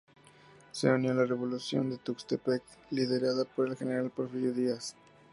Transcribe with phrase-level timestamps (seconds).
[0.71, 4.95] Se unió a la revolución de Tuxtepec, liderada por el general Porfirio Díaz.